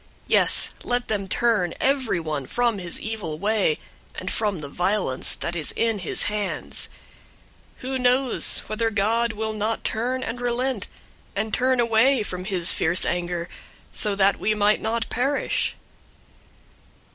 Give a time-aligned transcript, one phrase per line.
[0.25, 3.77] Yes, let them turn everyone from his evil way,
[4.15, 6.89] and from the violence that is in his hands.
[7.81, 10.87] 003:009 Who knows whether God will not turn and relent,
[11.35, 13.47] and turn away from his fierce anger,
[13.93, 15.75] so that we might not perish?"